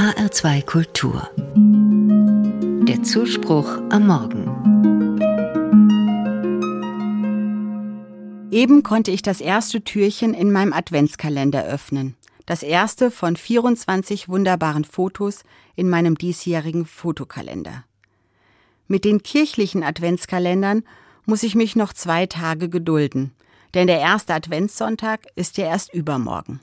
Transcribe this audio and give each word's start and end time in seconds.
HR2 0.00 0.64
Kultur. 0.64 1.28
Der 2.88 3.02
Zuspruch 3.02 3.68
am 3.90 4.06
Morgen. 4.06 4.46
Eben 8.50 8.82
konnte 8.82 9.10
ich 9.10 9.20
das 9.20 9.42
erste 9.42 9.84
Türchen 9.84 10.32
in 10.32 10.52
meinem 10.52 10.72
Adventskalender 10.72 11.66
öffnen. 11.66 12.16
Das 12.46 12.62
erste 12.62 13.10
von 13.10 13.36
24 13.36 14.30
wunderbaren 14.30 14.84
Fotos 14.84 15.42
in 15.76 15.90
meinem 15.90 16.16
diesjährigen 16.16 16.86
Fotokalender. 16.86 17.84
Mit 18.88 19.04
den 19.04 19.22
kirchlichen 19.22 19.82
Adventskalendern 19.82 20.82
muss 21.26 21.42
ich 21.42 21.54
mich 21.54 21.76
noch 21.76 21.92
zwei 21.92 22.24
Tage 22.24 22.70
gedulden, 22.70 23.32
denn 23.74 23.86
der 23.86 24.00
erste 24.00 24.32
Adventssonntag 24.32 25.26
ist 25.36 25.58
ja 25.58 25.66
erst 25.66 25.92
übermorgen. 25.92 26.60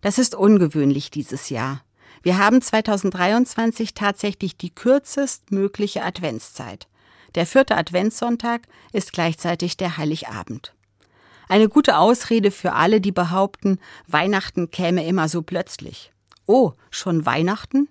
Das 0.00 0.16
ist 0.16 0.34
ungewöhnlich 0.34 1.10
dieses 1.10 1.50
Jahr. 1.50 1.82
Wir 2.24 2.38
haben 2.38 2.62
2023 2.62 3.92
tatsächlich 3.92 4.56
die 4.56 4.74
kürzestmögliche 4.74 6.02
Adventszeit. 6.02 6.88
Der 7.34 7.44
vierte 7.44 7.76
Adventssonntag 7.76 8.62
ist 8.94 9.12
gleichzeitig 9.12 9.76
der 9.76 9.98
Heiligabend. 9.98 10.72
Eine 11.50 11.68
gute 11.68 11.98
Ausrede 11.98 12.50
für 12.50 12.72
alle, 12.72 13.02
die 13.02 13.12
behaupten, 13.12 13.78
Weihnachten 14.06 14.70
käme 14.70 15.06
immer 15.06 15.28
so 15.28 15.42
plötzlich. 15.42 16.14
Oh, 16.46 16.72
schon 16.90 17.26
Weihnachten? 17.26 17.90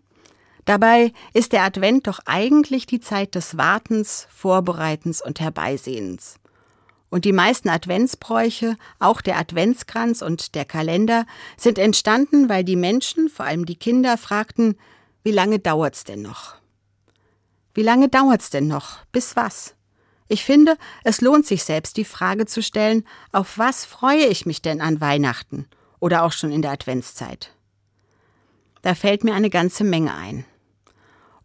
Dabei 0.65 1.13
ist 1.33 1.51
der 1.51 1.61
Advent 1.61 2.07
doch 2.07 2.19
eigentlich 2.25 2.87
die 2.87 3.01
Zeit 3.01 3.35
des 3.35 3.55
Wartens, 3.55 4.27
Vorbereitens 4.31 5.23
und 5.23 5.41
Herbeisehnens. 5.41 6.39
Und 7.13 7.25
die 7.25 7.31
meisten 7.31 7.69
Adventsbräuche, 7.69 8.75
auch 8.97 9.21
der 9.21 9.37
Adventskranz 9.37 10.23
und 10.23 10.55
der 10.55 10.65
Kalender, 10.65 11.27
sind 11.57 11.77
entstanden, 11.77 12.49
weil 12.49 12.63
die 12.63 12.75
Menschen, 12.75 13.29
vor 13.29 13.45
allem 13.45 13.67
die 13.67 13.75
Kinder, 13.75 14.17
fragten, 14.17 14.79
wie 15.21 15.29
lange 15.29 15.59
dauert's 15.59 16.05
denn 16.05 16.23
noch? 16.23 16.55
Wie 17.75 17.83
lange 17.83 18.09
dauert's 18.09 18.49
denn 18.49 18.67
noch? 18.67 19.05
Bis 19.11 19.35
was? 19.35 19.75
Ich 20.27 20.43
finde, 20.43 20.75
es 21.03 21.21
lohnt 21.21 21.45
sich 21.45 21.63
selbst 21.63 21.97
die 21.97 22.03
Frage 22.03 22.47
zu 22.47 22.63
stellen, 22.63 23.05
auf 23.31 23.59
was 23.59 23.85
freue 23.85 24.25
ich 24.25 24.47
mich 24.47 24.63
denn 24.63 24.81
an 24.81 24.99
Weihnachten 24.99 25.67
oder 25.99 26.23
auch 26.23 26.31
schon 26.31 26.51
in 26.51 26.63
der 26.63 26.71
Adventszeit? 26.71 27.51
Da 28.81 28.95
fällt 28.95 29.23
mir 29.23 29.35
eine 29.35 29.51
ganze 29.51 29.83
Menge 29.83 30.15
ein. 30.15 30.45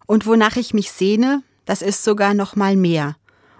Und 0.06 0.24
wonach 0.24 0.56
ich 0.56 0.72
mich 0.72 0.90
sehne, 0.90 1.42
das 1.66 1.82
ist 1.82 2.04
sogar 2.04 2.32
noch 2.32 2.56
mal 2.56 2.74
mehr. 2.74 3.17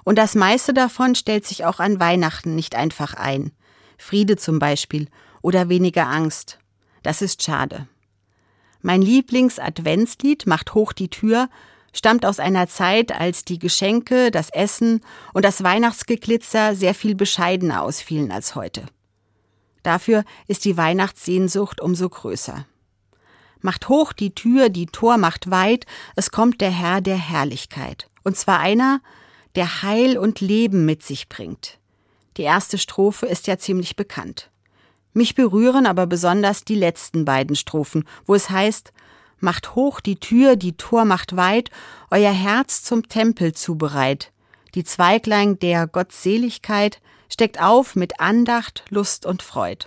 Und 0.09 0.17
das 0.17 0.35
meiste 0.35 0.73
davon 0.73 1.15
stellt 1.15 1.47
sich 1.47 1.67
auch 1.67 1.81
an 1.81 2.01
Weihnachten 2.01 2.55
nicht 2.55 2.75
einfach 2.75 3.13
ein. 3.13 3.53
Friede 3.99 4.39
zum 4.39 4.59
Beispiel 4.59 5.09
oder 5.43 5.69
weniger 5.69 6.07
Angst. 6.07 6.59
Das 7.03 7.21
ist 7.21 7.43
schade. 7.43 7.87
Mein 8.81 9.03
Lieblings-Adventslied 9.03 10.47
macht 10.47 10.73
hoch 10.73 10.95
die 10.95 11.11
Tür 11.11 11.51
stammt 11.93 12.25
aus 12.25 12.41
einer 12.41 12.69
Zeit, 12.69 13.13
als 13.13 13.45
die 13.45 13.59
Geschenke, 13.59 14.31
das 14.31 14.49
Essen 14.49 15.03
und 15.35 15.45
das 15.45 15.63
Weihnachtsgeglitzer 15.63 16.75
sehr 16.75 16.95
viel 16.95 17.15
bescheidener 17.15 17.83
ausfielen 17.83 18.33
als 18.33 18.55
heute. 18.55 18.87
Dafür 19.83 20.25
ist 20.47 20.65
die 20.65 20.79
Weihnachtssehnsucht 20.79 21.83
umso 21.83 22.09
größer. 22.09 22.65
Macht 23.61 23.91
hoch 23.91 24.15
die 24.15 24.35
Tür, 24.35 24.71
die 24.71 24.87
Tor 24.87 25.19
macht 25.19 25.51
weit, 25.51 25.85
es 26.17 26.31
kommt 26.31 26.63
der 26.63 26.71
Herr 26.71 27.03
der 27.03 27.19
Herrlichkeit. 27.19 28.09
Und 28.25 28.39
zwar 28.39 28.59
einer, 28.59 29.03
der 29.59 29.83
Heil 29.83 30.17
und 30.17 30.41
Leben 30.41 30.87
mit 30.87 31.03
sich 31.03 31.29
bringt. 31.29 31.81
Die 32.37 32.43
erste 32.43 32.79
Strophe 32.79 33.27
ist 33.27 33.49
ja 33.49 33.59
ziemlich 33.59 33.97
bekannt. 33.97 34.53
Mich 35.13 35.35
berühren 35.35 35.85
aber 35.85 36.07
besonders 36.07 36.65
die 36.65 36.77
letzten 36.77 37.25
beiden 37.25 37.57
Strophen, 37.57 38.05
wo 38.25 38.37
es 38.37 38.51
heißt, 38.51 38.93
macht 39.41 39.75
hoch 39.75 39.99
die 39.99 40.21
Tür, 40.21 40.55
die 40.55 40.77
Tor 40.77 41.05
macht 41.05 41.35
weit, 41.35 41.71
euer 42.13 42.31
Herz 42.31 42.85
zum 42.85 43.09
Tempel 43.09 43.53
zubereit. 43.53 44.31
Die 44.77 44.85
Zweiglein 44.85 45.59
der 45.59 45.89
Gottseligkeit 45.89 47.01
steckt 47.29 47.61
auf 47.61 47.97
mit 47.97 48.21
Andacht, 48.21 48.85
Lust 48.91 49.27
und 49.27 49.43
Freud. 49.43 49.87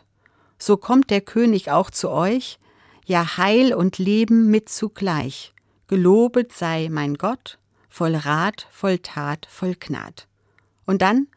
So 0.57 0.75
kommt 0.75 1.09
der 1.09 1.21
König 1.21 1.71
auch 1.71 1.91
zu 1.91 2.09
euch, 2.09 2.59
ja 3.05 3.37
Heil 3.37 3.73
und 3.73 3.99
Leben 3.99 4.51
mit 4.51 4.67
zugleich. 4.67 5.53
Gelobet 5.87 6.51
sei 6.51 6.89
mein 6.91 7.13
Gott, 7.13 7.57
voll 7.91 8.15
Rat, 8.15 8.67
voll 8.71 8.97
Tat, 8.97 9.45
voll 9.47 9.75
Gnad. 9.75 10.27
Und 10.85 11.03
dann, 11.03 11.27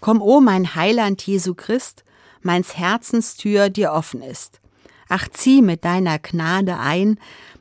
komm, 0.00 0.20
o 0.20 0.40
mein 0.40 0.74
Heiland 0.74 1.24
Jesu 1.24 1.54
Christ, 1.54 2.04
meins 2.40 2.76
Herzens 2.76 3.36
Tür 3.36 3.68
dir 3.68 3.92
offen 3.92 4.22
ist. 4.22 4.60
Ach, 5.08 5.28
zieh 5.28 5.62
mit 5.62 5.84
deiner 5.84 6.18
Gnade 6.18 6.78
ein, 6.78 7.20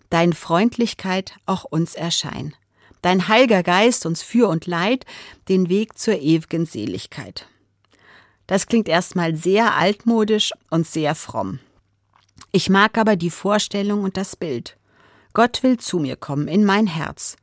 dein 0.09 0.34
Freundlichkeit 0.34 1.36
auch 1.46 1.66
uns 1.66 1.94
erschein. 1.94 2.56
Dein 3.02 3.28
heiliger 3.28 3.64
Geist 3.64 4.06
uns 4.06 4.24
für 4.24 4.48
und 4.48 4.66
leid, 4.66 5.06
den 5.50 5.69
Weg 5.69 5.98
zur 6.00 6.19
ewigen 6.19 6.66
Seligkeit. 6.66 7.48
Das 8.48 8.68
klingt 8.68 8.88
erstmal 8.88 9.36
sehr 9.36 9.75
altmodisch 9.75 10.52
und 10.69 10.88
sehr 10.88 11.16
fromm. 11.16 11.59
Ich 12.52 12.69
mag 12.69 12.98
aber 12.98 13.16
die 13.16 13.30
Vorstellung 13.30 14.03
und 14.03 14.18
das 14.18 14.36
Bild. 14.36 14.78
Gott 15.34 15.63
will 15.63 15.78
zu 15.78 16.00
mir 16.00 16.16
kommen, 16.16 16.48
in 16.48 16.66
mein 16.66 16.88
Herz. 16.88 17.38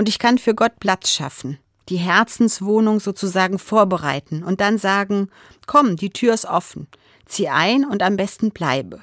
Und 0.00 0.08
ich 0.08 0.18
kann 0.18 0.38
für 0.38 0.54
Gott 0.54 0.80
Platz 0.80 1.10
schaffen, 1.10 1.58
die 1.90 1.98
Herzenswohnung 1.98 3.00
sozusagen 3.00 3.58
vorbereiten 3.58 4.42
und 4.42 4.62
dann 4.62 4.78
sagen, 4.78 5.28
komm, 5.66 5.96
die 5.96 6.08
Tür 6.08 6.32
ist 6.32 6.46
offen, 6.46 6.88
zieh 7.26 7.50
ein 7.50 7.84
und 7.84 8.02
am 8.02 8.16
besten 8.16 8.50
bleibe. 8.50 9.02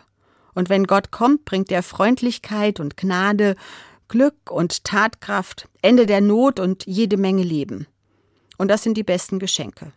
Und 0.56 0.70
wenn 0.70 0.88
Gott 0.88 1.12
kommt, 1.12 1.46
bringt 1.46 1.72
er 1.72 1.84
Freundlichkeit 1.84 2.80
und 2.80 2.98
Gnade, 2.98 3.56
Glück 4.08 4.50
und 4.50 4.86
Tatkraft, 4.86 5.70
Ende 5.84 6.08
der 6.08 6.22
Not 6.22 6.60
und 6.60 6.88
jede 6.88 7.18
Menge 7.18 7.44
Leben. 7.44 7.86
Und 8.58 8.70
das 8.70 8.82
sind 8.82 8.98
die 8.98 9.04
besten 9.04 9.38
Geschenke. 9.38 9.92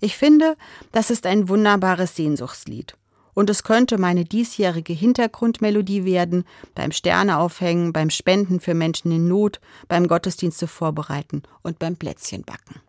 Ich 0.00 0.16
finde, 0.16 0.56
das 0.90 1.10
ist 1.10 1.24
ein 1.24 1.48
wunderbares 1.48 2.16
Sehnsuchtslied. 2.16 2.96
Und 3.36 3.50
es 3.50 3.64
könnte 3.64 3.98
meine 3.98 4.24
diesjährige 4.24 4.94
Hintergrundmelodie 4.94 6.06
werden, 6.06 6.46
beim 6.74 6.90
Sterneaufhängen, 6.90 7.92
beim 7.92 8.08
Spenden 8.08 8.60
für 8.60 8.72
Menschen 8.72 9.12
in 9.12 9.28
Not, 9.28 9.60
beim 9.88 10.08
Gottesdienste 10.08 10.66
vorbereiten 10.66 11.42
und 11.62 11.78
beim 11.78 11.96
Plätzchenbacken. 11.96 12.85